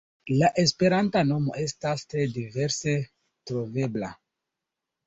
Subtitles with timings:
[0.43, 2.99] La esperanta nomo estas tre diverse
[3.53, 4.15] trovebla.